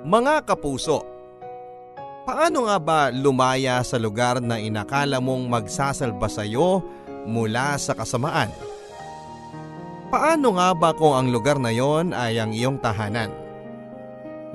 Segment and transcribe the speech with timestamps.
[0.00, 1.04] Mga kapuso,
[2.24, 6.80] paano nga ba lumaya sa lugar na inakala mong magsasalba sa iyo
[7.28, 8.48] mula sa kasamaan?
[10.08, 13.28] Paano nga ba kung ang lugar na yon ay ang iyong tahanan?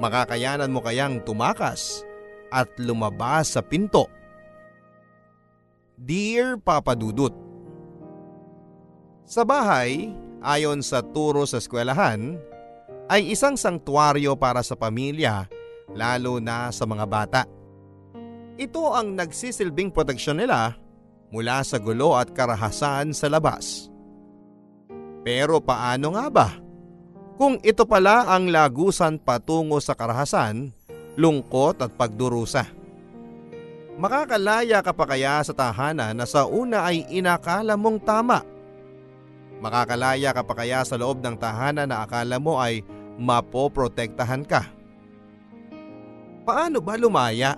[0.01, 2.01] Makakayanan mo kayang tumakas
[2.49, 4.09] at lumabas sa pinto?
[5.95, 7.31] Dear Papa Dudut,
[9.29, 10.09] Sa bahay,
[10.41, 12.37] ayon sa turo sa eskwelahan,
[13.09, 15.45] ay isang sangtuaryo para sa pamilya
[15.93, 17.41] lalo na sa mga bata.
[18.55, 20.73] Ito ang nagsisilbing proteksyon nila
[21.29, 23.91] mula sa gulo at karahasan sa labas.
[25.25, 26.49] Pero paano nga ba?
[27.35, 30.71] Kung ito pala ang lagusan patungo sa karahasan,
[31.19, 32.63] lungkot at pagdurusa.
[33.95, 38.39] Makakalaya ka pa kaya sa tahanan na sa una ay inakala mong tama?
[39.59, 42.83] Makakalaya ka pa kaya sa loob ng tahanan na akala mo ay
[43.19, 44.67] mapoprotektahan ka.
[46.45, 47.57] Paano ba lumaya?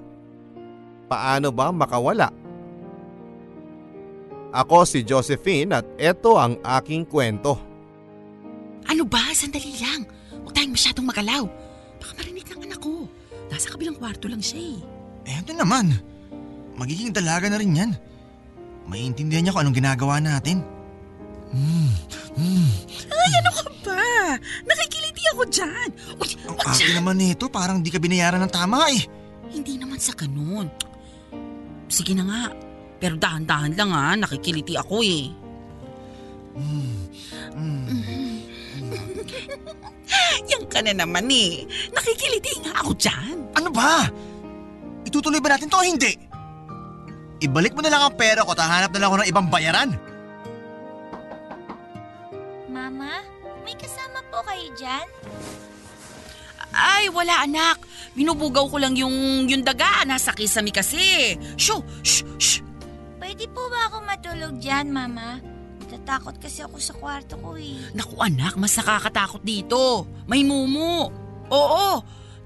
[1.08, 2.32] Paano ba makawala?
[4.56, 7.60] Ako si Josephine at ito ang aking kwento.
[8.88, 9.20] Ano ba?
[9.36, 10.08] Sandali lang.
[10.44, 11.44] Huwag tayong masyadong magalaw.
[12.00, 13.06] Baka marinig ng anak ko.
[13.52, 14.80] Nasa kabilang kwarto lang siya eh.
[15.28, 15.86] Eh ano naman?
[16.80, 17.92] Magiging dalaga na rin yan.
[18.88, 20.64] Maiintindihan niya kung anong ginagawa natin.
[21.52, 21.92] Mm,
[22.40, 22.70] mm,
[23.08, 24.36] Ay, ano ka ba?
[24.68, 25.90] Nakikiliti ako dyan.
[26.20, 29.04] Uy, Ang ate naman nito, parang di ka binayaran ng tama eh.
[29.52, 30.68] Hindi naman sa ganun.
[31.88, 32.44] Sige na nga.
[32.98, 35.30] Pero dahan-dahan lang ha, nakikiliti ako eh.
[36.58, 36.98] Mm,
[37.54, 38.38] mm,
[40.50, 41.64] Yan ka na naman eh.
[41.94, 43.38] Nakikiliti nga ako dyan.
[43.54, 44.10] Ano ba?
[45.06, 46.18] Itutuloy ba natin to o hindi?
[47.38, 49.94] Ibalik mo na lang ang pera ko at hahanap na lang ako ng ibang bayaran.
[54.88, 55.08] Dyan?
[56.72, 57.84] Ay, wala anak.
[58.16, 60.08] Binubugaw ko lang yung, yung daga.
[60.08, 61.36] Nasa kisame kasi.
[61.60, 61.84] Shoo!
[62.02, 62.24] Shh!
[62.40, 62.64] Shh!
[63.20, 65.44] Pwede po ba ako matulog dyan, Mama?
[65.84, 67.76] Natatakot kasi ako sa kwarto ko eh.
[67.92, 70.08] Naku anak, mas nakakatakot dito.
[70.30, 71.12] May mumu.
[71.52, 71.88] Oo.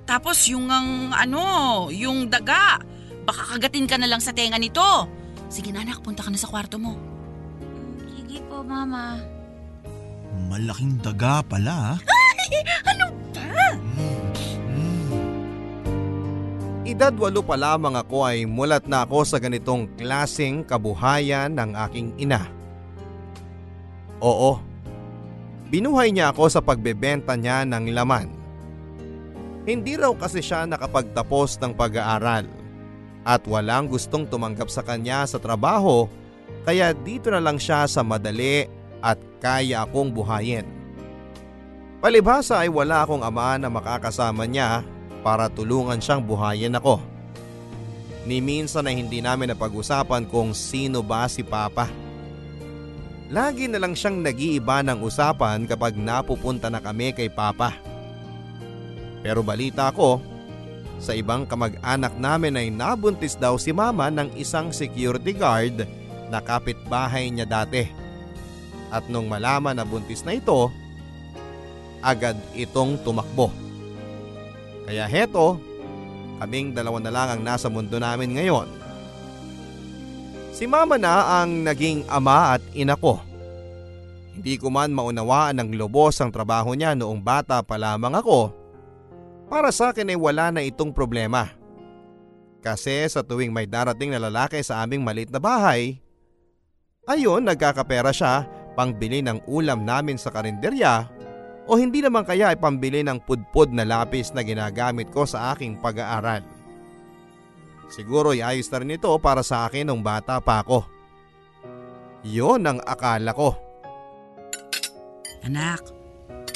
[0.07, 2.81] Tapos yung ang ano, yung daga.
[3.21, 5.07] Baka kagatin ka na lang sa tenga nito.
[5.51, 6.97] Sige na anak, punta ka na sa kwarto mo.
[8.15, 9.19] Sige po, Mama.
[10.47, 11.99] Malaking daga pala.
[11.99, 12.17] Ay!
[12.87, 13.75] Ano ba?
[16.81, 22.11] Edad walo pa lamang ako ay mulat na ako sa ganitong klaseng kabuhayan ng aking
[22.19, 22.49] ina.
[24.21, 24.61] Oo,
[25.71, 28.29] binuhay niya ako sa pagbebenta niya ng laman.
[29.65, 32.49] Hindi raw kasi siya nakapagtapos ng pag-aaral
[33.21, 36.09] at walang gustong tumanggap sa kanya sa trabaho
[36.65, 38.65] kaya dito na lang siya sa madali
[39.01, 40.80] at kaya akong buhayin.
[42.01, 44.81] Palibhasa ay wala akong ama na makakasama niya
[45.21, 46.97] para tulungan siyang buhayin ako.
[48.25, 51.85] Ni minsan ay hindi namin napag-usapan kung sino ba si Papa.
[53.29, 57.77] Lagi na lang siyang nag-iiba ng usapan kapag napupunta na kami kay Papa.
[59.21, 60.17] Pero balita ko,
[60.97, 65.85] sa ibang kamag-anak namin ay nabuntis daw si Mama ng isang security guard
[66.33, 67.85] na kapitbahay niya dati.
[68.89, 70.73] At nung malaman na buntis na ito,
[72.01, 73.53] agad itong tumakbo.
[74.89, 75.61] Kaya heto,
[76.41, 78.67] kaming dalawa na lang ang nasa mundo namin ngayon.
[80.51, 83.21] Si mama na ang naging ama at ina ko.
[84.35, 88.51] Hindi ko man maunawaan ng lubos ang trabaho niya noong bata pa lamang ako.
[89.51, 91.51] Para sa akin ay wala na itong problema.
[92.61, 95.97] Kasi sa tuwing may darating na lalaki sa aming malit na bahay,
[97.09, 98.45] ayun nagkakapera siya
[98.77, 101.09] pangbili ng ulam namin sa karinderya
[101.69, 105.77] o hindi naman kaya ay pambili ng pudpud na lapis na ginagamit ko sa aking
[105.77, 106.41] pag-aaral.
[107.91, 110.87] Siguro ay ayos na rin ito para sa akin nung bata pa ako.
[112.23, 113.57] Yun ang akala ko.
[115.43, 115.83] Anak,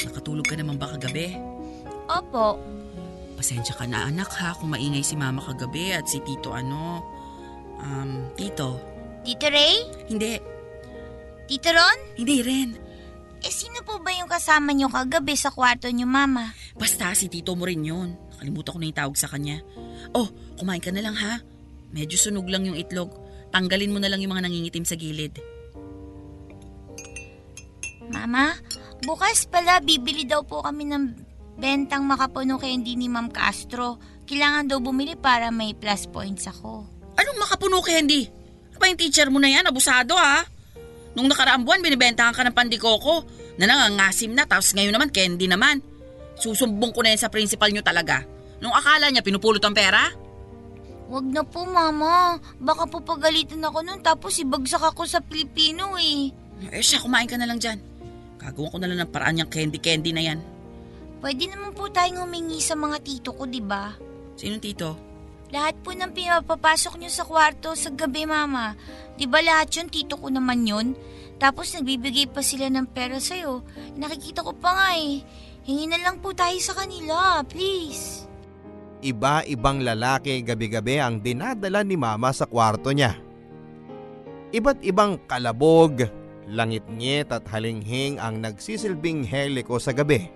[0.00, 1.36] nakatulog ka naman ba kagabi?
[2.06, 2.56] Opo.
[3.36, 7.04] Pasensya ka na anak ha kung maingay si mama kagabi at si tito ano.
[7.82, 8.80] Um, tito.
[9.26, 9.76] Tito Ray?
[10.08, 10.40] Hindi.
[11.44, 11.98] Tito Ron?
[12.16, 12.85] Hindi rin.
[13.44, 16.56] Eh sino po ba yung kasama niyo kagabi sa kwarto niyo, Mama?
[16.76, 18.16] Basta si tito mo rin yun.
[18.32, 19.60] Nakalimutan ko na yung tawag sa kanya.
[20.16, 21.40] Oh, kumain ka na lang ha.
[21.92, 23.12] Medyo sunog lang yung itlog.
[23.52, 25.40] Tanggalin mo na lang yung mga nangingitim sa gilid.
[28.12, 28.54] Mama,
[29.02, 31.04] bukas pala bibili daw po kami ng
[31.56, 33.98] bentang makapuno candy ni Ma'am Castro.
[34.26, 36.84] Kailangan daw bumili para may plus points ako.
[37.16, 38.28] Anong makapuno candy?
[38.76, 39.64] Apa yung teacher mo na yan?
[39.64, 40.44] Abusado ha?
[41.16, 43.24] Nung nakaraang buwan, binibentahan ka ng pandikoko
[43.56, 45.80] na nangangasim na tapos ngayon naman candy naman.
[46.36, 48.20] Susumbong ko na yan sa principal nyo talaga.
[48.60, 50.12] Nung akala niya pinupulot ang pera?
[51.08, 52.36] Wag na po, Mama.
[52.60, 56.28] Baka po pagalitan ako nun tapos ibagsak ako sa Pilipino eh.
[56.68, 57.80] Eh siya, kumain ka na lang dyan.
[58.36, 60.40] Gagawa ko na lang ng paraan yung candy-candy na yan.
[61.24, 63.96] Pwede naman po tayong humingi sa mga tito ko, di ba?
[64.36, 65.05] Sinong tito?
[65.54, 68.74] Lahat po ng pinapapasok nyo sa kwarto sa gabi, Mama.
[69.14, 70.98] Di ba lahat yun, tito ko naman yun?
[71.38, 73.62] Tapos nagbibigay pa sila ng pera sa'yo.
[73.94, 75.22] Nakikita ko pa nga eh.
[75.62, 78.26] Hingi na lang po tayo sa kanila, please.
[79.04, 83.14] Iba-ibang lalaki gabi-gabi ang dinadala ni mama sa kwarto niya.
[84.50, 86.06] Iba't ibang kalabog,
[86.48, 90.26] langit-ngit at halinghing ang nagsisilbing heliko sa gabi.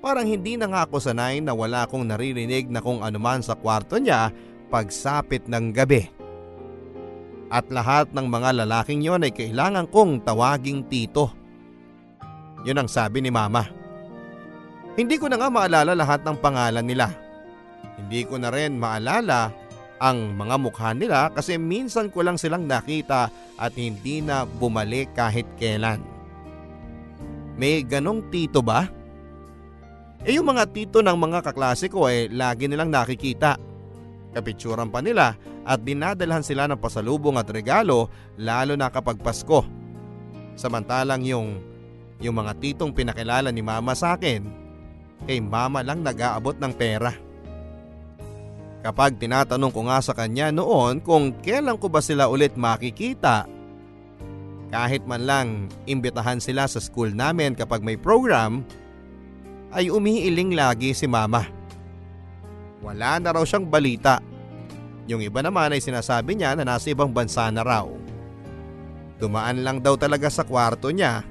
[0.00, 4.00] Parang hindi na nga ako sanay na wala akong naririnig na kung anuman sa kwarto
[4.00, 4.32] niya
[4.72, 6.08] pagsapit ng gabi.
[7.52, 11.28] At lahat ng mga lalaking yon ay kailangan kong tawaging tito.
[12.64, 13.68] Yun ang sabi ni mama.
[14.96, 17.12] Hindi ko na nga maalala lahat ng pangalan nila.
[18.00, 19.52] Hindi ko na rin maalala
[20.00, 23.28] ang mga mukha nila kasi minsan ko lang silang nakita
[23.60, 26.00] at hindi na bumalik kahit kailan.
[27.60, 28.99] May ganong tito ba?
[30.20, 33.56] Eh yung mga tito ng mga kaklase ko eh lagi nilang nakikita.
[34.36, 35.34] Kapitsuran pa nila
[35.64, 39.64] at dinadalhan sila ng pasalubong at regalo lalo na kapag Pasko.
[40.60, 41.56] Samantalang yung,
[42.20, 44.44] yung mga titong pinakilala ni mama sa akin,
[45.24, 47.16] kay mama lang nag-aabot ng pera.
[48.80, 53.44] Kapag tinatanong ko nga sa kanya noon kung kailan ko ba sila ulit makikita,
[54.70, 55.48] kahit man lang
[55.84, 58.64] imbitahan sila sa school namin kapag may program,
[59.70, 61.46] ay umiiling lagi si mama.
[62.80, 64.18] Wala na raw siyang balita.
[65.06, 67.86] Yung iba naman ay sinasabi niya na nasa ibang bansa na raw.
[69.20, 71.22] Dumaan lang daw talaga sa kwarto niya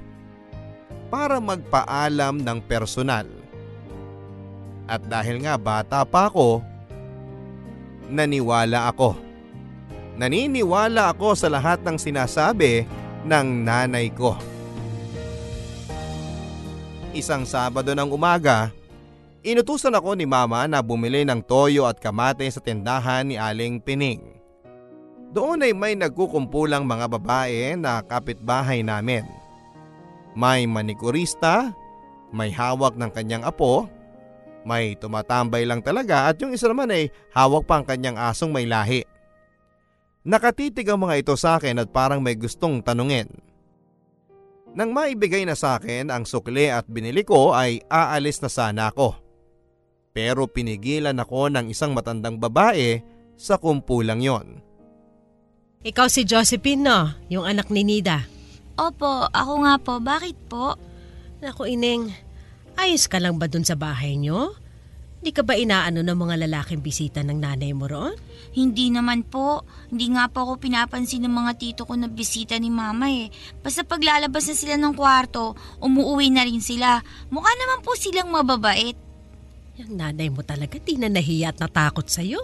[1.10, 3.26] para magpaalam ng personal.
[4.86, 6.62] At dahil nga bata pa ako,
[8.10, 9.18] naniwala ako.
[10.18, 12.86] Naniniwala ako sa lahat ng sinasabi
[13.26, 14.38] ng nanay ko.
[17.10, 18.70] Isang Sabado ng umaga,
[19.42, 24.22] inutusan ako ni mama na bumili ng toyo at kamate sa tindahan ni Aling Pining.
[25.34, 29.26] Doon ay may nagkukumpulang mga babae na kapitbahay namin.
[30.38, 31.74] May manikurista,
[32.30, 33.90] may hawak ng kanyang apo,
[34.62, 38.70] may tumatambay lang talaga at yung isa naman ay hawak pa ang kanyang asong may
[38.70, 39.02] lahi.
[40.22, 43.49] Nakatitig ang mga ito sa akin at parang may gustong tanungin.
[44.70, 49.18] Nang maibigay na sa akin ang sukli at binili ko ay aalis na sana ako.
[50.14, 53.02] Pero pinigilan ako ng isang matandang babae
[53.34, 54.62] sa kumpulang yon.
[55.80, 56.98] Ikaw si Josephine, no?
[57.32, 58.28] Yung anak ni Nida.
[58.76, 59.96] Opo, ako nga po.
[59.96, 60.76] Bakit po?
[61.40, 62.12] Naku, Ineng.
[62.76, 64.52] Ayos ka lang ba dun sa bahay nyo?
[65.20, 68.16] Di ka ba inaano ng mga lalaking bisita ng nanay mo roon?
[68.50, 69.62] Hindi naman po.
[69.94, 73.30] Hindi nga po ako pinapansin ng mga tito ko na bisita ni mama eh.
[73.62, 76.98] Basta paglalabas na sila ng kwarto, umuuwi na rin sila.
[77.30, 78.98] Mukha naman po silang mababait.
[79.78, 82.42] Yung nanay mo talaga di na nahiya at natakot sa'yo.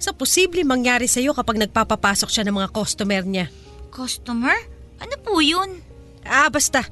[0.00, 3.46] Sa posible mangyari sa'yo kapag nagpapapasok siya ng mga customer niya.
[3.90, 4.54] Customer?
[5.02, 5.82] Ano po yun?
[6.22, 6.86] Ah, basta.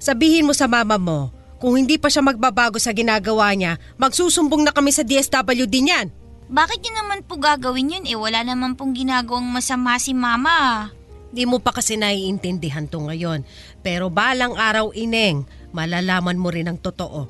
[0.00, 1.30] Sabihin mo sa mama mo,
[1.62, 6.21] kung hindi pa siya magbabago sa ginagawa niya, magsusumbong na kami sa DSWD niyan.
[6.52, 8.12] Bakit yun naman po gagawin yun eh?
[8.12, 10.92] Wala naman pong ginagawang masama si mama.
[11.32, 13.40] Di mo pa kasi naiintindihan to ngayon.
[13.80, 17.24] Pero balang araw, Ineng, malalaman mo rin ang totoo.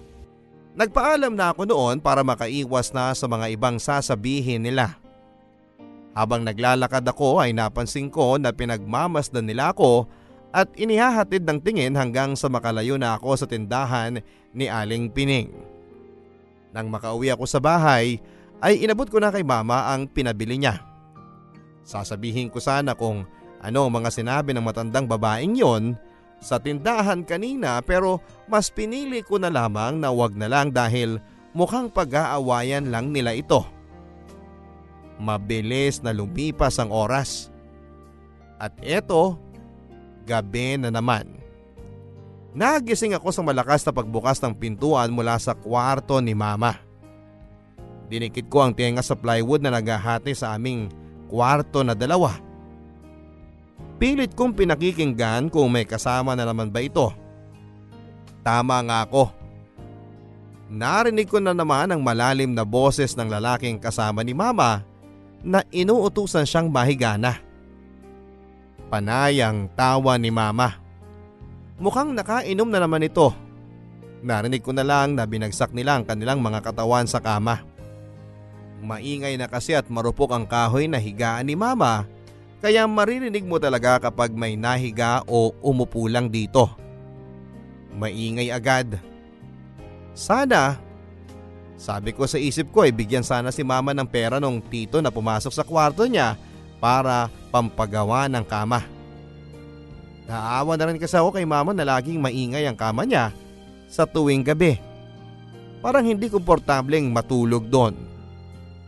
[0.74, 4.98] Nagpaalam na ako noon para makaiwas na sa mga ibang sasabihin nila.
[6.18, 10.10] Habang naglalakad ako ay napansin ko na pinagmamasdan nila ako
[10.50, 14.18] at inihahatid ng tingin hanggang sa makalayo na ako sa tindahan
[14.50, 15.54] ni Aling Pining.
[16.74, 18.18] Nang makauwi ako sa bahay
[18.62, 20.78] ay inabot ko na kay mama ang pinabili niya.
[21.82, 23.26] Sasabihin ko sana kung
[23.58, 25.98] ano mga sinabi ng matandang babaeng yon
[26.42, 31.18] sa tindahan kanina pero mas pinili ko na lamang na wag na lang dahil
[31.54, 33.66] mukhang pag-aawayan lang nila ito.
[35.18, 37.50] Mabilis na lumipas ang oras.
[38.58, 39.38] At eto,
[40.26, 41.42] gabi na naman.
[42.54, 46.91] Nagising ako sa malakas na pagbukas ng pintuan mula sa kwarto ni mama.
[48.12, 50.92] Dinikit ko ang tenga sa plywood na naghahati sa aming
[51.32, 52.36] kwarto na dalawa.
[53.96, 57.08] Pilit kong pinakikinggan kung may kasama na naman ba ito.
[58.44, 59.32] Tama nga ako.
[60.68, 64.84] Narinig ko na naman ang malalim na boses ng lalaking kasama ni mama
[65.40, 67.40] na inuutusan siyang mahigana.
[68.92, 70.76] Panayang tawa ni mama.
[71.80, 73.32] Mukhang nakainom na naman ito.
[74.20, 77.71] Narinig ko na lang na binagsak nila ang kanilang mga katawan sa kama.
[78.82, 82.02] Maingay na kasi at marupok ang kahoy na higaan ni mama
[82.62, 86.70] kaya maririnig mo talaga kapag may nahiga o umupo lang dito.
[87.98, 89.02] Maingay agad.
[90.14, 90.78] Sana,
[91.74, 95.10] sabi ko sa isip ko ay bigyan sana si mama ng pera nung tito na
[95.10, 96.38] pumasok sa kwarto niya
[96.78, 98.86] para pampagawa ng kama.
[100.30, 103.34] Naawa na rin kasi ako kay mama na laging maingay ang kama niya
[103.90, 104.78] sa tuwing gabi.
[105.82, 108.11] Parang hindi komportableng matulog doon.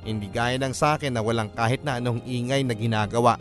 [0.04, 3.40] Hindi gaya ng sa akin na walang kahit na anong ingay na ginagawa.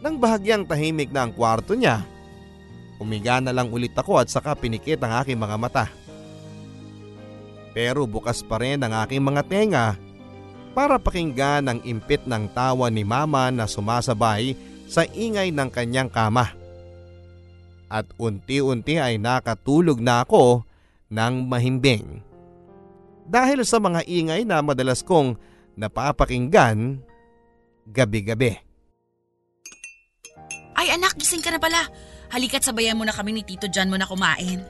[0.00, 2.00] Nang bahagyang tahimik na ang kwarto niya,
[2.96, 5.86] umiga na lang ulit ako at saka pinikit ang aking mga mata.
[7.76, 9.86] Pero bukas pa rin ang aking mga tenga
[10.72, 14.56] para pakinggan ang impit ng tawa ni mama na sumasabay
[14.88, 16.50] sa ingay ng kanyang kama.
[17.90, 20.62] At unti-unti ay nakatulog na ako
[21.10, 22.22] ng mahimbing.
[23.30, 25.38] Dahil sa mga ingay na madalas kong
[25.78, 26.98] napapakinggan
[27.86, 28.58] gabi-gabi.
[30.74, 31.86] Ay anak, gising ka na pala.
[32.34, 34.66] Halika't sabayan mo na kami ni Tito John mo na kumain.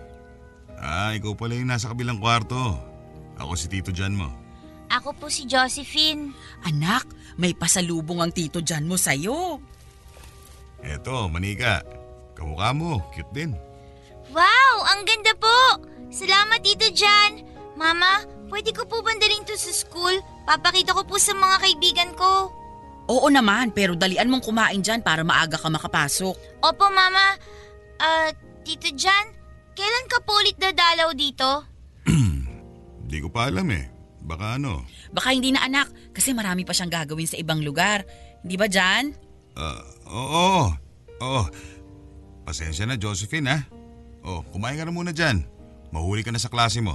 [0.81, 2.76] Ah, ikaw pala yung nasa kabilang kwarto.
[3.40, 4.29] Ako si Tito Jan mo.
[4.93, 6.33] Ako po si Josephine.
[6.64, 7.09] Anak,
[7.40, 9.61] may pasalubong ang Tito John mo sa'yo.
[10.81, 11.85] Eto, manika.
[12.37, 13.52] Kamukha mo, cute din.
[14.33, 15.85] Wow, ang ganda po!
[16.09, 17.45] Salamat, Tito Jan.
[17.76, 20.12] Mama, pwede ko po bandaling to sa school?
[20.45, 22.50] Papakita ko po sa mga kaibigan ko.
[23.11, 26.62] Oo naman, pero dalian mong kumain dyan para maaga ka makapasok.
[26.62, 27.38] Opo, Mama.
[27.99, 28.30] Ah,
[28.62, 29.26] Tito Jan,
[29.75, 31.64] kailan ka po ulit dadalaw dito?
[33.07, 33.90] Hindi ko pa alam eh.
[34.21, 34.85] Baka ano.
[35.11, 38.04] Baka hindi na anak, kasi marami pa siyang gagawin sa ibang lugar.
[38.45, 39.11] Hindi ba Jan?
[39.59, 40.71] Ah, oo,
[41.19, 41.42] oo.
[42.47, 43.59] Pasensya na, Josephine ha.
[44.23, 45.42] Oh, kumain ka na muna dyan.
[45.90, 46.95] Mahuli ka na sa klase mo.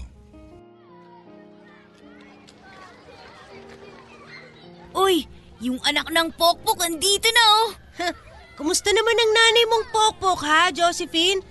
[4.95, 5.27] Uy,
[5.59, 7.69] yung anak ng Pokpok andito na oh.
[8.55, 11.43] Kumusta naman ang nanay mong pokpok ha, Josephine?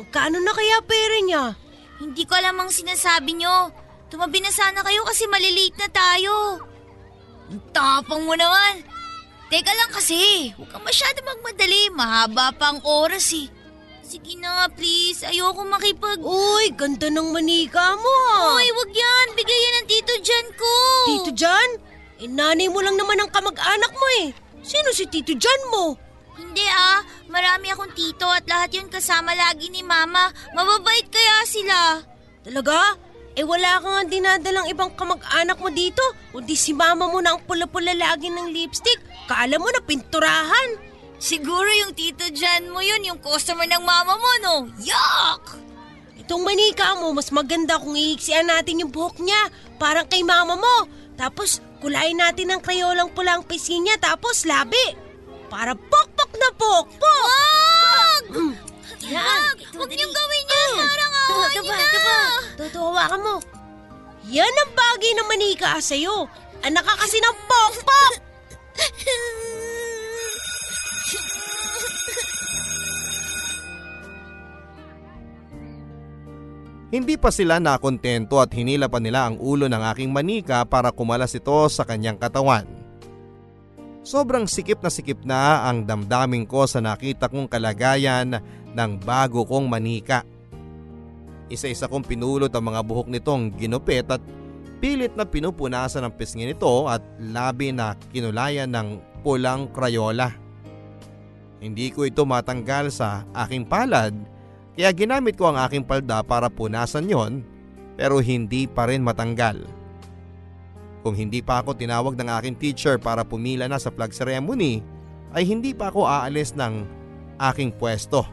[0.00, 1.44] Magkano na kaya pera niya?
[2.00, 3.68] Hindi ko alam ang sinasabi nyo.
[4.08, 6.64] Tumabi na sana kayo kasi malilate na tayo.
[7.52, 8.80] Ang tapang mo naman.
[9.52, 11.92] Teka lang kasi, huwag kang masyado magmadali.
[11.92, 13.52] Mahaba pa ang oras eh.
[14.00, 15.28] Sige na, please.
[15.28, 16.24] Ayoko makipag...
[16.24, 18.56] Uy, ganda ng manika mo ha.
[18.56, 19.26] Uy, wag yan.
[19.36, 20.74] Bigay yan ng Tito Jan ko.
[21.04, 21.70] Tito Jan?
[22.16, 24.32] Eh, nanay mo lang naman ang kamag-anak mo eh.
[24.64, 25.96] Sino si Tito Jan mo?
[26.36, 27.00] Hindi ah.
[27.32, 30.32] Marami akong tito at lahat yun kasama lagi ni Mama.
[30.52, 32.00] Mababait kaya sila.
[32.44, 32.96] Talaga?
[33.36, 36.00] Eh wala ka nga dinadalang ibang kamag-anak mo dito.
[36.32, 38.96] Kundi si mama mo na ang pula-pula lagi ng lipstick.
[39.28, 40.80] Kaala mo na pinturahan.
[41.20, 44.54] Siguro yung Tito Jan mo yun, yung customer ng mama mo, no?
[44.80, 45.56] Yuck!
[46.16, 49.52] Itong manika mo, mas maganda kung iiksian natin yung buhok niya.
[49.76, 50.76] Parang kay mama mo.
[51.16, 54.96] Tapos kulayin natin ng krayolang pula ang pisngi niya tapos labi.
[55.48, 57.26] Para pokpok na pokpok.
[57.26, 58.24] Wag!
[58.36, 58.54] Mm.
[59.16, 59.56] Wag!
[59.72, 60.70] Huwag niyong gawin yan.
[60.76, 62.18] Parang awa niyo na.
[62.60, 63.34] Totoo ka mo.
[64.26, 66.28] Yan ang bagay na manika sa'yo.
[66.66, 68.12] Anak ka kasi ng pokpok.
[76.86, 81.34] Hindi pa sila nakontento at hinila pa nila ang ulo ng aking manika para kumalas
[81.34, 82.62] ito sa kanyang katawan.
[84.06, 88.38] Sobrang sikip na sikip na ang damdamin ko sa nakita kong kalagayan
[88.70, 90.22] ng bago kong manika.
[91.50, 94.22] Isa-isa kong pinulot ang mga buhok nitong ginupit at
[94.78, 98.88] pilit na pinupunasan ang pisngi nito at labi na kinulayan ng
[99.26, 100.30] pulang krayola.
[101.58, 104.14] Hindi ko ito matanggal sa aking palad
[104.76, 107.40] kaya ginamit ko ang aking palda para punasan yon
[107.96, 109.64] pero hindi pa rin matanggal.
[111.00, 114.84] Kung hindi pa ako tinawag ng aking teacher para pumila na sa flag ceremony
[115.32, 116.84] ay hindi pa ako aalis ng
[117.40, 118.28] aking pwesto.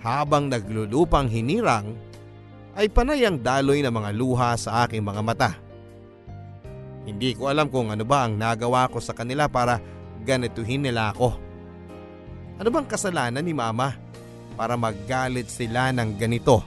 [0.00, 1.92] Habang naglulupang hinirang
[2.72, 5.50] ay panay ang daloy ng mga luha sa aking mga mata.
[7.04, 9.84] Hindi ko alam kung ano ba ang nagawa ko sa kanila para
[10.24, 11.36] ganituhin nila ako.
[12.56, 14.07] Ano bang kasalanan ni mama
[14.58, 16.66] para maggalit sila ng ganito?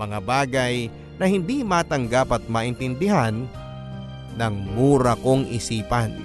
[0.00, 0.74] Mga bagay
[1.20, 3.44] na hindi matanggap at maintindihan
[4.40, 6.16] ng mura kong isipan.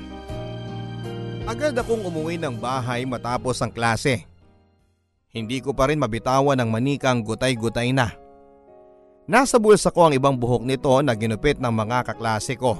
[1.43, 4.23] Agad akong umuwi ng bahay matapos ang klase.
[5.33, 8.15] Hindi ko pa rin mabitawan ng manikang gutay-gutay na.
[9.25, 12.79] Nasa bulsa ko ang ibang buhok nito na ginupit ng mga kaklase ko.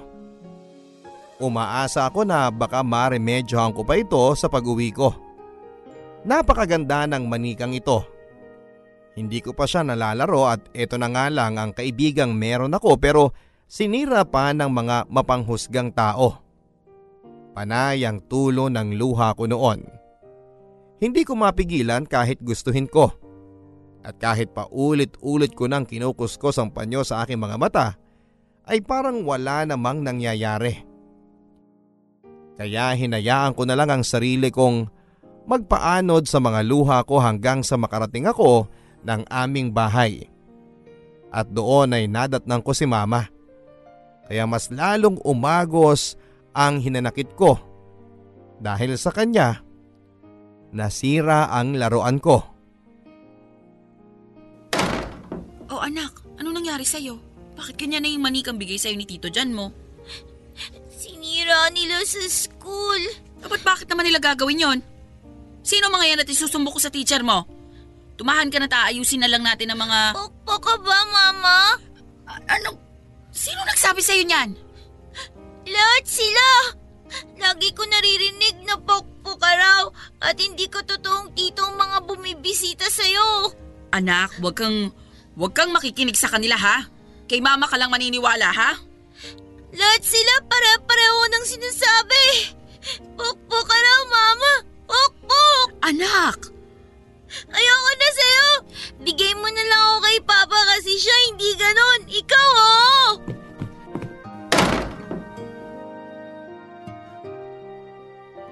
[1.41, 5.11] Umaasa ako na baka maremedyohan ko pa ito sa pag-uwi ko.
[6.23, 8.03] Napakaganda ng manikang ito.
[9.13, 13.35] Hindi ko pa siya nalalaro at ito na nga lang ang kaibigang meron ako pero
[13.73, 16.37] Sinira pa ng mga mapanghusgang tao.
[17.57, 19.81] Panay ang tulo ng luha ko noon.
[21.01, 23.09] Hindi ko mapigilan kahit gustuhin ko.
[24.05, 27.87] At kahit pa ulit-ulit ko nang kinukuskos ang panyo sa aking mga mata,
[28.69, 30.85] ay parang wala namang nangyayari.
[32.53, 34.85] Kaya hinayaan ko na lang ang sarili kong
[35.43, 38.67] magpaanod sa mga luha ko hanggang sa makarating ako
[39.03, 40.27] ng aming bahay.
[41.33, 43.27] At doon ay nadatnang ko si mama.
[44.29, 46.15] Kaya mas lalong umagos
[46.55, 47.59] ang hinanakit ko.
[48.63, 49.59] Dahil sa kanya,
[50.71, 52.39] nasira ang laruan ko.
[55.73, 57.17] Oh anak, ano nangyari sa'yo?
[57.57, 59.73] Bakit kanya na yung manikang bigay sa'yo ni Tito Jan mo?
[60.93, 63.01] Sinira nila sa school.
[63.41, 64.79] Dapat bakit naman nila gagawin yon?
[65.63, 67.47] Sino mga yan at isusumbok ko sa teacher mo?
[68.19, 70.13] Tumahan ka na taayusin na lang natin ang mga...
[70.13, 71.57] Pokpok ka ba, Mama?
[72.29, 72.77] A- ano?
[73.33, 74.53] Sino nagsabi sa'yo niyan?
[75.65, 76.47] Lahat sila!
[77.39, 79.83] Lagi ko naririnig na pokpok ka raw
[80.21, 83.49] at hindi ko totoong titong mga bumibisita sa'yo.
[83.95, 84.91] Anak, wag kang...
[85.33, 86.85] Wag kang makikinig sa kanila ha?
[87.25, 88.77] Kay mama ka lang maniniwala ha?
[89.73, 92.25] Lahat sila pare-pareho ng sinasabi.
[93.17, 94.53] Pokpok ka raw, Mama!
[94.93, 95.69] Pokpok!
[95.81, 96.53] Anak!
[97.49, 98.49] Ayoko na sa'yo!
[99.01, 102.01] Bigay mo na lang ako kay Papa kasi siya hindi ganon.
[102.13, 103.09] Ikaw, oh!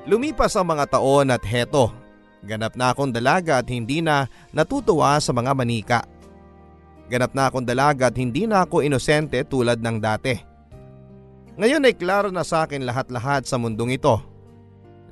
[0.10, 1.94] Lumipas ang mga taon at heto,
[2.42, 6.02] ganap na akong dalaga at hindi na natutuwa sa mga manika.
[7.06, 10.34] Ganap na akong dalaga at hindi na ako inosente tulad ng dati.
[11.62, 14.31] Ngayon ay klaro na sa akin lahat-lahat sa mundong ito.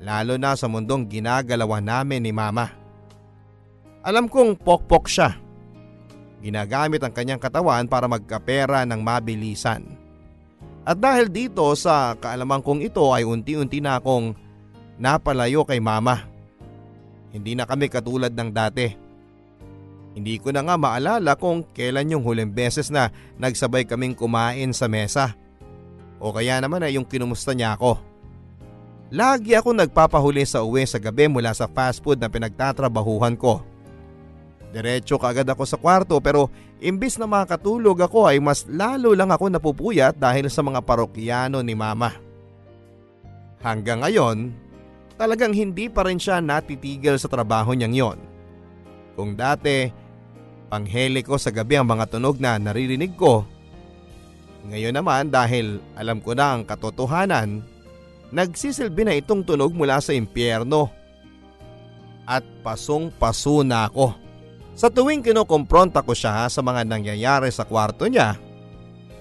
[0.00, 2.72] Lalo na sa mundong ginagalawa namin ni Mama.
[4.00, 5.36] Alam kong pokpok siya.
[6.40, 9.84] Ginagamit ang kanyang katawan para magkapera ng mabilisan.
[10.88, 14.32] At dahil dito sa kaalaman kong ito ay unti-unti na akong
[14.96, 16.24] napalayo kay mama.
[17.30, 18.88] Hindi na kami katulad ng dati.
[20.16, 24.88] Hindi ko na nga maalala kung kailan yung huling beses na nagsabay kaming kumain sa
[24.88, 25.36] mesa.
[26.18, 28.09] O kaya naman ay yung kinumusta niya ako.
[29.10, 33.58] Lagi ako nagpapahuli sa uwi sa gabi mula sa fast food na pinagtatrabahuhan ko.
[34.70, 36.46] Diretso kaagad ako sa kwarto pero
[36.78, 41.74] imbis na makatulog ako ay mas lalo lang ako napupuyat dahil sa mga parokyano ni
[41.74, 42.14] mama.
[43.66, 44.54] Hanggang ngayon,
[45.18, 48.18] talagang hindi pa rin siya natitigil sa trabaho niyang yon.
[49.18, 49.90] Kung dati,
[50.70, 53.42] pangheli ko sa gabi ang mga tunog na naririnig ko.
[54.70, 57.66] Ngayon naman dahil alam ko na ang katotohanan,
[58.30, 60.90] nagsisilbi na itong tunog mula sa impyerno.
[62.26, 64.14] At pasong-paso na ako.
[64.78, 68.38] Sa tuwing kinokompronta ko siya sa mga nangyayari sa kwarto niya,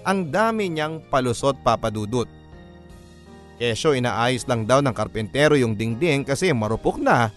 [0.06, 2.30] ang dami niyang palusot papadudot.
[3.60, 7.28] Kesyo inaayos lang daw ng karpentero yung dingding kasi marupok na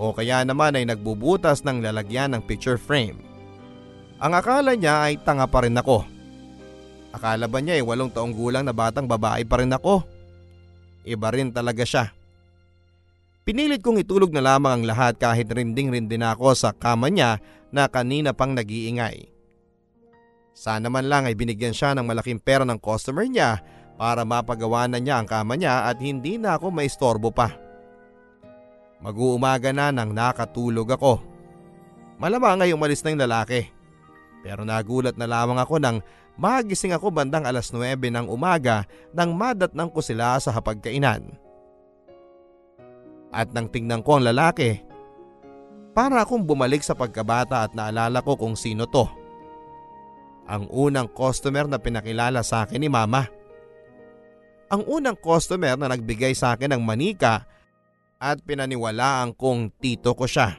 [0.00, 3.20] o kaya naman ay nagbubutas ng lalagyan ng picture frame.
[4.16, 6.08] Ang akala niya ay tanga pa rin ako.
[7.12, 10.00] Akala ba niya ay walong taong gulang na batang babae pa rin ako?
[11.10, 12.14] Iba rin talaga siya.
[13.42, 17.42] Pinilit kong itulog na lamang ang lahat kahit rinding-rindin ako sa kama niya
[17.74, 19.26] na kanina pang nag-iingay.
[20.54, 23.58] Sana man lang ay binigyan siya ng malaking pera ng customer niya
[23.98, 27.58] para mapagawa na niya ang kama niya at hindi na ako maistorbo pa.
[29.02, 31.18] Mag-uumaga na nang nakatulog ako.
[32.20, 33.79] Malamang ay umalis na yung lalaki.
[34.40, 36.00] Pero nagulat na lamang ako nang
[36.40, 41.36] magising ako bandang alas 9 ng umaga nang madatnang ko sila sa hapagkainan.
[43.30, 44.82] At nang tingnan ko ang lalaki,
[45.90, 49.06] para akong bumalik sa pagkabata at naalala ko kung sino to.
[50.50, 53.26] Ang unang customer na pinakilala sa akin ni mama.
[54.70, 57.46] Ang unang customer na nagbigay sa akin ng manika
[58.18, 60.58] at pinaniwalaan kong tito ko siya.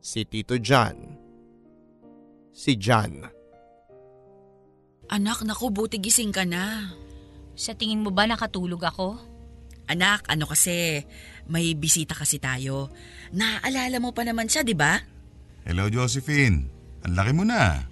[0.00, 1.19] Si Tito John.
[2.60, 3.24] Si John.
[5.08, 6.92] Anak, naku, buti gising ka na.
[7.56, 9.16] Sa tingin mo ba nakatulog ako?
[9.88, 11.00] Anak, ano kasi,
[11.48, 12.92] may bisita kasi tayo.
[13.32, 15.00] Naaalala mo pa naman siya, di ba?
[15.64, 16.68] Hello Josephine,
[17.08, 17.88] ang laki mo na.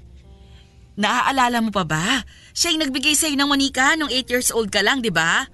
[1.00, 2.20] Naaalala mo pa ba?
[2.52, 5.48] Siya yung nagbigay sa'yo ng manika nung 8 years old ka lang, di ba?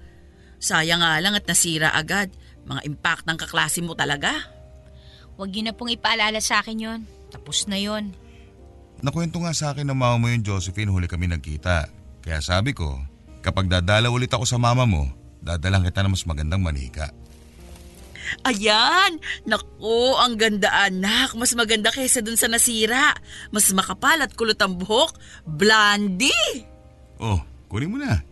[0.59, 2.35] Sayang nga lang at nasira agad.
[2.67, 4.35] Mga impact ng kaklase mo talaga.
[5.39, 6.99] Huwag yun na pong ipaalala sa akin yon.
[7.31, 8.24] Tapos na yon.
[9.03, 11.91] Nakwento nga sa akin ng mama mo yung Josephine huli kami nagkita.
[12.23, 12.99] Kaya sabi ko,
[13.43, 15.11] kapag dadala ulit ako sa mama mo,
[15.43, 17.11] dadalang kita ng mas magandang manika.
[18.41, 19.21] Ayan!
[19.45, 21.37] Naku, ang ganda anak.
[21.37, 23.13] Mas maganda kaysa dun sa nasira.
[23.53, 25.13] Mas makapal at kulot ang buhok.
[25.45, 26.65] Blondie!
[27.21, 27.37] Oh,
[27.69, 28.25] kunin mo na.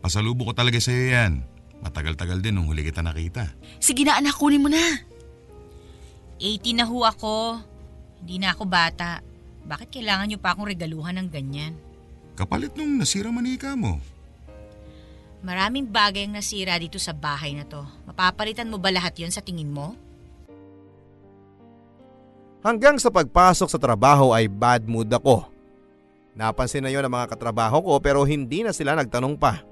[0.00, 1.32] Pasalubo ko talaga sa'yo yan.
[1.84, 3.52] Matagal-tagal din nung huli kita nakita.
[3.78, 4.82] Sige na anak, kunin mo na.
[6.40, 7.60] 18 na ho ako.
[8.24, 9.27] Hindi na ako bata.
[9.68, 11.76] Bakit kailangan niyo pa akong regaluhan ng ganyan?
[12.32, 14.00] Kapalit nung nasira manika mo.
[15.44, 17.84] Maraming bagay ang nasira dito sa bahay na to.
[18.08, 19.94] Mapapalitan mo ba lahat yon sa tingin mo?
[22.64, 25.46] Hanggang sa pagpasok sa trabaho ay bad mood ako.
[26.34, 29.62] Napansin na yon ng mga katrabaho ko pero hindi na sila nagtanong pa.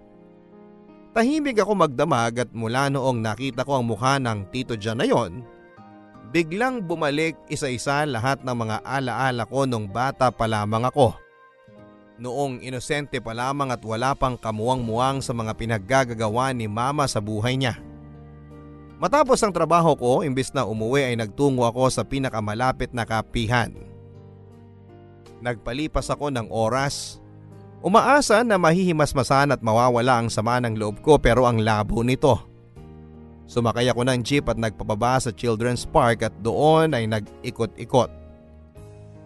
[1.17, 5.41] Tahimik ako magdamag at mula noong nakita ko ang mukha ng tito John na yon,
[6.31, 11.15] biglang bumalik isa-isa lahat ng mga alaala ko nung bata pa lamang ako.
[12.17, 17.61] Noong inosente pa lamang at wala pang kamuwang-muwang sa mga pinaggagagawa ni mama sa buhay
[17.61, 17.77] niya.
[18.97, 23.69] Matapos ang trabaho ko, imbis na umuwi ay nagtungo ako sa pinakamalapit na kapihan.
[25.45, 27.21] Nagpalipas ako ng oras.
[27.85, 32.56] Umaasa na mahihimasmasan at mawawala ang sama ng loob ko pero ang labo nito.
[33.47, 38.11] Sumakay ako ng jeep at nagpababa sa Children's Park at doon ay nag-ikot-ikot.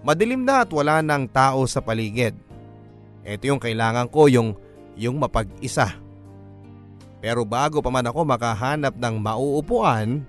[0.04, 2.36] Madilim na at wala ng tao sa paligid.
[3.24, 4.56] Ito yung kailangan ko, yung,
[4.96, 5.96] yung mapag-isa.
[7.20, 10.24] Pero bago pa man ako makahanap ng mauupuan,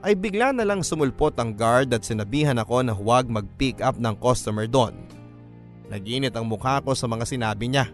[0.00, 4.14] ay bigla na lang sumulpot ang guard at sinabihan ako na huwag mag-pick up ng
[4.16, 4.94] customer doon.
[5.90, 7.90] Naginit ang mukha ko sa mga sinabi niya.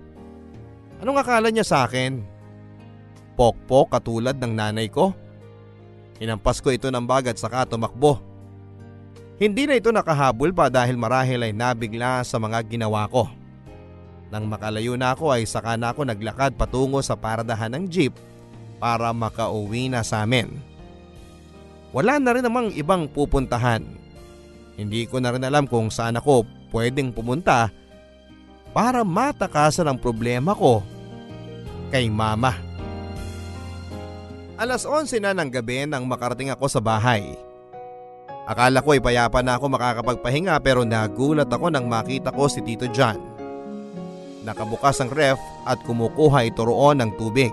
[1.01, 2.20] Anong akala niya sa akin?
[3.37, 5.16] Pokpok katulad ng nanay ko?
[6.16, 8.20] Hinampas ko ito ng bag at saka tumakbo.
[9.37, 13.29] Hindi na ito nakahabol pa dahil marahil ay nabigla sa mga ginawa ko.
[14.33, 18.16] Nang makalayo na ako ay saka na ako naglakad patungo sa paradahan ng jeep
[18.81, 20.50] para makauwi na sa amin.
[21.92, 23.85] Wala na rin namang ibang pupuntahan.
[24.76, 27.72] Hindi ko na rin alam kung saan ako pwedeng pumunta
[28.76, 30.85] para matakasan ang problema ko
[31.88, 32.65] kay mama.
[34.57, 37.37] Alas 11 na ng gabi nang makarating ako sa bahay.
[38.49, 42.88] Akala ko ay payapa na ako makakapagpahinga pero nagulat ako nang makita ko si Tito
[42.88, 43.21] John.
[44.49, 45.37] Nakabukas ang ref
[45.69, 47.53] at kumukuha ito roon ng tubig.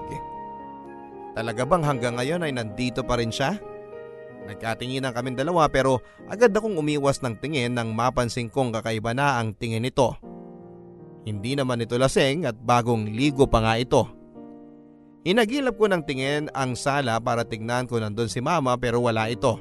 [1.36, 3.60] Talaga bang hanggang ngayon ay nandito pa rin siya?
[4.48, 6.00] Nagkatingin ang kaming dalawa pero
[6.32, 10.16] agad akong umiwas ng tingin nang mapansin kong kakaiba na ang tingin nito.
[11.28, 14.23] Hindi naman ito lasing at bagong ligo pa nga ito.
[15.24, 19.56] Hinagilap ko ng tingin ang sala para tignan ko nandun si mama pero wala ito.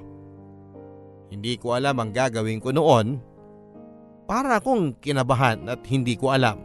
[1.30, 3.22] Hindi ko alam ang gagawin ko noon.
[4.26, 6.58] Para akong kinabahan at hindi ko alam.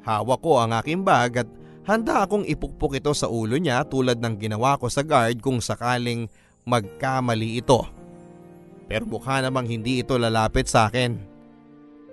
[0.00, 1.48] Hawak ko ang aking bag at
[1.84, 6.24] handa akong ipukpok ito sa ulo niya tulad ng ginawa ko sa guard kung sakaling
[6.64, 7.84] magkamali ito.
[8.88, 11.20] Pero mukha namang hindi ito lalapit sa akin.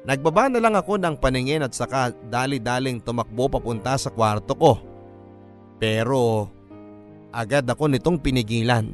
[0.04, 4.91] Nagbaba na lang ako ng paningin at saka dali-daling tumakbo papunta sa kwarto ko.
[5.82, 6.46] Pero
[7.34, 8.94] agad ako nitong pinigilan.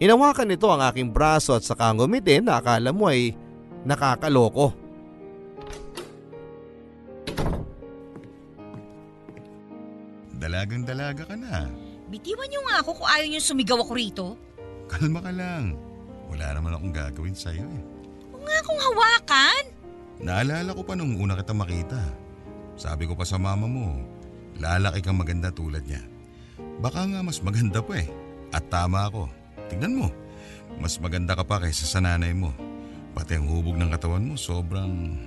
[0.00, 3.36] Hinawakan nito ang aking braso at saka ngumiti na akala mo ay
[3.84, 4.72] nakakaloko.
[10.38, 11.68] Dalagang dalaga ka na.
[12.08, 14.26] Bitiwan niyo nga ako kung ayaw niyo sumigaw ako rito.
[14.88, 15.76] Kalma ka lang.
[16.32, 17.82] Wala naman akong gagawin sa'yo eh.
[18.32, 19.64] Huwag nga akong hawakan.
[20.22, 22.00] Naalala ko pa nung una kita makita.
[22.78, 23.98] Sabi ko pa sa mama mo,
[24.58, 26.02] lalaki kang maganda tulad niya.
[26.78, 28.08] Baka nga mas maganda pa eh.
[28.54, 29.26] At tama ako.
[29.68, 30.08] Tingnan mo,
[30.80, 32.54] mas maganda ka pa kaysa sa nanay mo.
[33.12, 35.18] Pati ang hubog ng katawan mo, sobrang,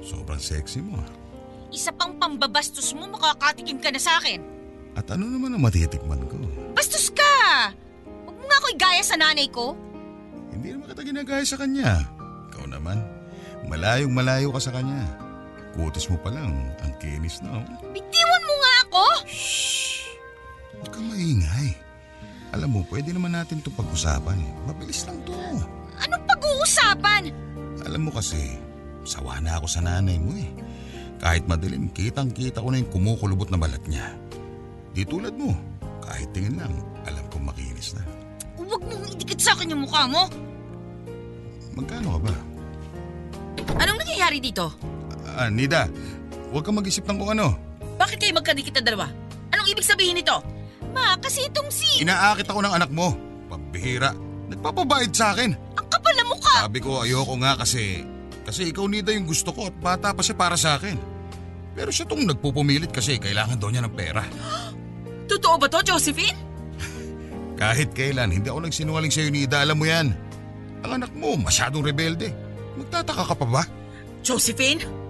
[0.00, 1.00] sobrang sexy mo.
[1.02, 1.08] ah.
[1.72, 4.40] Isa pang pambabastos mo, makakatikim ka na sa akin.
[4.92, 6.36] At ano naman ang matitikman ko?
[6.76, 7.72] Bastos ka!
[8.28, 9.72] Huwag mo nga ako igaya sa nanay ko.
[10.52, 12.04] Hindi naman kita ginagaya sa kanya.
[12.52, 13.00] Ikaw naman,
[13.68, 15.08] malayong malayo ka sa kanya.
[15.72, 16.52] Kutis mo pa lang,
[16.84, 17.64] ang kinis na oh.
[17.96, 18.31] Bitiwan
[18.92, 19.04] ako!
[20.76, 21.68] Huwag ka maingay.
[22.52, 24.36] Alam mo, pwede naman natin ito pag-usapan.
[24.36, 24.52] eh.
[24.68, 25.32] Mabilis lang to.
[25.96, 27.32] Anong pag-uusapan?
[27.88, 28.60] Alam mo kasi,
[29.08, 30.52] sawa na ako sa nanay mo eh.
[31.16, 34.12] Kahit madilim, kitang kita ko na yung kumukulubot na balat niya.
[34.92, 35.56] Di tulad mo,
[36.04, 36.74] kahit tingin lang,
[37.08, 38.04] alam kong makinis na.
[38.60, 40.28] Huwag mong idikit sa akin yung mukha mo.
[41.72, 42.34] Magkano ka ba?
[43.80, 44.68] Anong nangyayari dito?
[45.24, 45.88] Ah, Nida,
[46.52, 47.56] huwag kang mag-isip ng kung ano.
[48.02, 49.06] Bakit kayo magkadikit na dalawa?
[49.54, 50.42] Anong ibig sabihin nito?
[50.90, 52.02] Ma, kasi itong si...
[52.02, 53.14] Inaakit ako ng anak mo.
[53.46, 54.10] Pambihira.
[54.50, 55.54] Nagpapabayad sa akin.
[55.54, 56.66] Ang kapal na mukha!
[56.66, 58.02] Sabi ko ayoko nga kasi
[58.42, 60.98] kasi ikaw Nida yung gusto ko at bata pa siya para sa akin.
[61.78, 64.26] Pero siya tong nagpupumilit kasi kailangan daw niya ng pera.
[65.30, 66.36] Totoo ba to, Josephine?
[67.62, 70.10] Kahit kailan, hindi ako nagsinungaling sa'yo Nida, alam mo yan.
[70.82, 72.34] Ang anak mo masyadong rebelde.
[72.76, 73.62] Magtataka ka pa ba?
[74.26, 75.01] Josephine?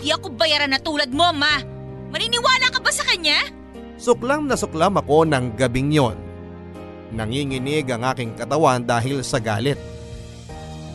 [0.00, 1.60] Di ako bayaran na tulad mo, ma.
[2.08, 3.36] Maniniwala ka ba sa kanya?
[4.00, 6.16] Suklam na suklam ako ng gabing yon.
[7.12, 9.76] Nanginginig ang aking katawan dahil sa galit.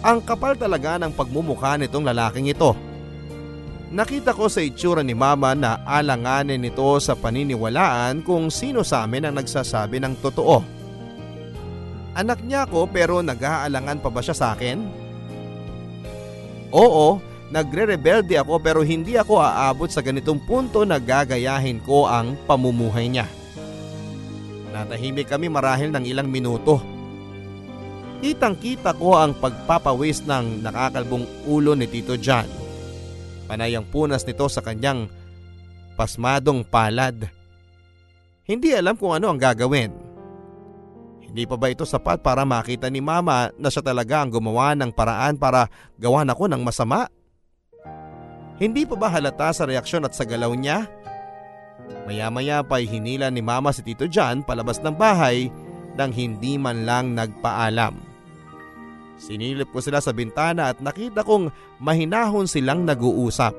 [0.02, 2.74] Ang kapal talaga ng pagmumukha nitong lalaking ito.
[3.94, 9.30] Nakita ko sa itsura ni mama na alanganin nito sa paniniwalaan kung sino sa amin
[9.30, 10.58] ang nagsasabi ng totoo.
[12.18, 14.82] Anak niya ako pero nag-aalangan pa ba siya sa akin?
[16.74, 17.22] Oo,
[17.56, 23.32] nagre-rebelde ako pero hindi ako aabot sa ganitong punto na gagayahin ko ang pamumuhay niya.
[24.76, 26.84] Natahimik kami marahil ng ilang minuto.
[28.20, 32.44] Kitang kita ko ang pagpapawis ng nakakalbong ulo ni Tito John.
[33.48, 35.08] Panay ang punas nito sa kanyang
[35.96, 37.32] pasmadong palad.
[38.44, 39.96] Hindi alam kung ano ang gagawin.
[41.24, 44.92] Hindi pa ba ito sapat para makita ni mama na siya talaga ang gumawa ng
[44.92, 47.08] paraan para gawan ako ng masama?
[48.56, 50.88] Hindi pa ba halata sa reaksyon at sa galaw niya?
[52.08, 55.52] Maya-maya pa'y hinila ni mama si Tito John palabas ng bahay
[56.00, 58.00] nang hindi man lang nagpaalam.
[59.16, 63.56] Sinilip ko sila sa bintana at nakita kong mahinahon silang nag-uusap.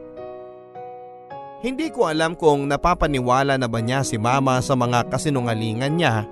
[1.64, 6.28] Hindi ko alam kung napapaniwala na ba niya si mama sa mga kasinungalingan niya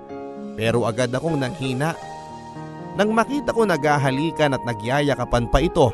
[0.55, 1.93] pero agad akong nanghina.
[2.95, 5.91] Nang makita ko naghahalikan at nagyayakapan pa ito.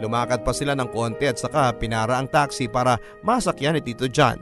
[0.00, 4.40] Lumakad pa sila ng konti at saka pinara ang taxi para masakyan ni Tito John.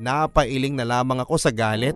[0.00, 1.94] Napailing na lamang ako sa galit.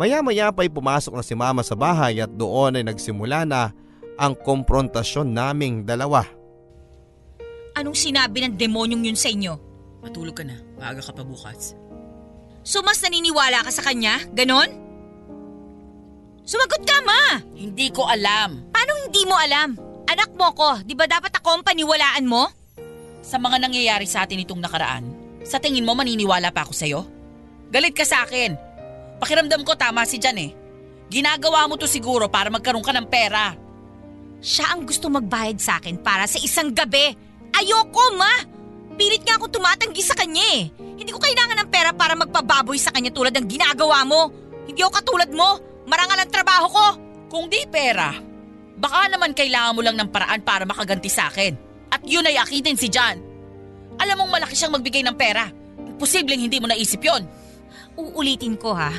[0.00, 3.72] Maya-maya pa'y pumasok na si mama sa bahay at doon ay nagsimula na
[4.16, 6.24] ang komprontasyon naming dalawa.
[7.76, 9.60] Anong sinabi ng demonyong yun sa inyo?
[10.00, 10.56] Matulog ka na.
[10.80, 11.76] Maaga ka pa bukas.
[12.64, 14.24] So mas naniniwala ka sa kanya?
[14.32, 14.88] Ganon?
[16.46, 17.42] Sumagot ka, ma!
[17.52, 18.72] Hindi ko alam.
[18.72, 19.85] Paano hindi mo alam?
[20.06, 22.46] Anak mo ko, di ba dapat ako ang paniwalaan mo?
[23.26, 25.10] Sa mga nangyayari sa atin itong nakaraan,
[25.42, 27.00] sa tingin mo maniniwala pa ako sa'yo?
[27.74, 28.54] Galit ka sa akin.
[29.18, 30.54] Pakiramdam ko tama si Jan eh.
[31.10, 33.58] Ginagawa mo to siguro para magkaroon ka ng pera.
[34.38, 37.10] Siya ang gusto magbayad sa akin para sa isang gabi.
[37.50, 38.30] Ayoko, ma!
[38.94, 40.70] Pilit nga ako tumatanggi sa kanya eh.
[40.96, 44.30] Hindi ko kailangan ng pera para magpababoy sa kanya tulad ng ginagawa mo.
[44.70, 45.58] Hindi ako katulad mo.
[45.90, 46.86] Marangal ang trabaho ko.
[47.26, 48.14] Kung di pera,
[48.76, 51.56] baka naman kailangan mo lang ng paraan para makaganti sa akin.
[51.92, 53.18] At yun ay akitin si Jan.
[53.96, 55.48] Alam mong malaki siyang magbigay ng pera.
[55.96, 57.24] Posibleng hindi mo naisip yon.
[57.96, 58.92] Uulitin ko ha.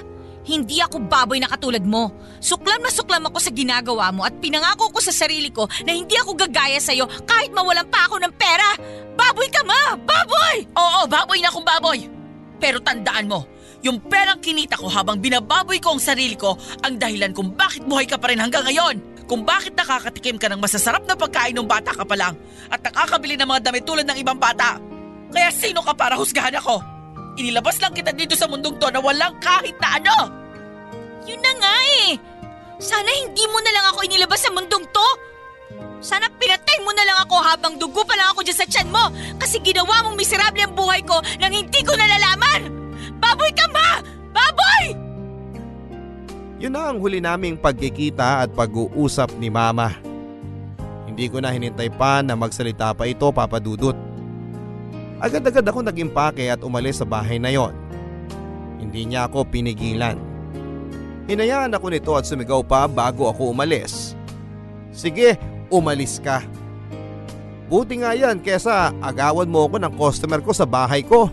[0.48, 2.10] Hindi ako baboy na katulad mo.
[2.40, 6.16] Suklam na suklam ako sa ginagawa mo at pinangako ko sa sarili ko na hindi
[6.16, 8.80] ako gagaya sa'yo kahit mawalan pa ako ng pera.
[9.14, 10.00] Baboy ka ma!
[10.00, 10.64] Baboy!
[10.72, 12.00] Oo, baboy na akong baboy.
[12.58, 13.44] Pero tandaan mo,
[13.84, 18.08] yung perang kinita ko habang binababoy ko ang sarili ko ang dahilan kung bakit buhay
[18.08, 18.98] ka pa rin hanggang ngayon.
[19.28, 22.34] Kung bakit nakakatikim ka ng masasarap na pagkain ng bata ka pa lang
[22.72, 24.80] at nakakabili ng mga damit tulad ng ibang bata.
[25.36, 26.80] Kaya sino ka para husgahan ako?
[27.36, 30.18] Inilabas lang kita dito sa mundong to na walang kahit na ano.
[31.28, 31.76] Yun na nga
[32.08, 32.16] eh.
[32.80, 35.08] Sana hindi mo na lang ako inilabas sa mundong to.
[36.00, 39.12] Sana pinatay mo na lang ako habang dugo pa lang ako dyan sa tiyan mo
[39.36, 42.72] kasi ginawa mong miserable ang buhay ko nang hindi ko nalalaman.
[43.20, 44.00] Baboy ka ma!
[44.32, 45.07] Baboy!
[46.58, 49.94] Yun na ang huli naming pagkikita at pag-uusap ni mama.
[51.06, 53.94] Hindi ko na hinintay pa na magsalita pa ito papadudot.
[55.22, 57.74] Agad-agad ako naging pake at umalis sa bahay na yon.
[58.82, 60.18] Hindi niya ako pinigilan.
[61.30, 64.18] Hinayaan ako nito at sumigaw pa bago ako umalis.
[64.90, 65.38] Sige,
[65.70, 66.42] umalis ka.
[67.70, 71.30] Buti nga yan kesa agawan mo ako ng customer ko sa bahay ko.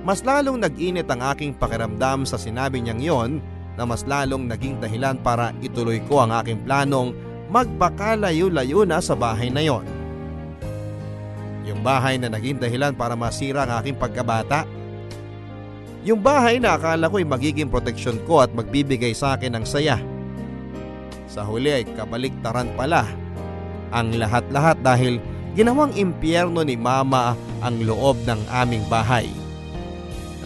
[0.00, 3.30] Mas lalong nag-init ang aking pakiramdam sa sinabi niyang yon
[3.76, 7.12] na mas lalong naging dahilan para ituloy ko ang aking planong
[7.52, 9.84] magpakalayo-layo na sa bahay na yon.
[11.68, 14.64] Yung bahay na naging dahilan para masira ang aking pagkabata.
[16.00, 20.00] Yung bahay na akala ko'y magiging proteksyon ko at magbibigay sa akin ng saya.
[21.28, 23.04] Sa huli ay kabaliktaran pala
[23.92, 25.20] ang lahat-lahat dahil
[25.52, 29.39] ginawang impyerno ni mama ang loob ng aming bahay.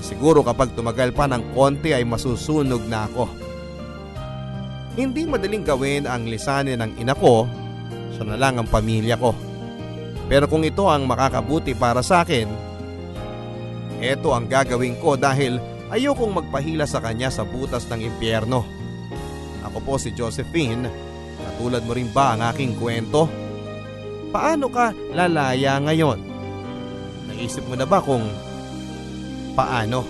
[0.04, 3.24] Siguro kapag tumagal pa ng konti ay masusunog na ako.
[5.00, 7.48] Hindi madaling gawin ang lisanin ng ina ko,
[8.12, 9.32] siya na lang ang pamilya ko.
[10.28, 12.46] Pero kung ito ang makakabuti para sa akin,
[14.04, 15.56] ito ang gagawin ko dahil
[15.88, 18.60] ayokong magpahila sa kanya sa butas ng impyerno.
[19.64, 20.84] Ako po si Josephine,
[21.40, 23.24] katulad mo rin ba ang aking kwento?
[24.28, 26.20] Paano ka lalaya ngayon?
[27.32, 28.28] Naisip mo na ba kung
[29.54, 30.02] paano?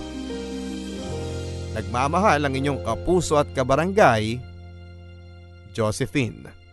[1.77, 4.39] Nagmamahal ang inyong kapuso at kabarangay,
[5.75, 6.64] Josephine.